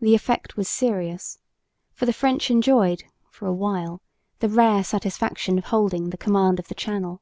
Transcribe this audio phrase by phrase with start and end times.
[0.00, 1.38] The effect was serious,
[1.92, 4.00] for the French enjoyed for a while
[4.38, 7.20] the rare satisfaction of holding the command of the Channel.